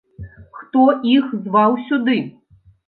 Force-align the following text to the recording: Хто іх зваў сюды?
Хто 0.61 0.81
іх 1.13 1.31
зваў 1.45 1.81
сюды? 1.87 2.21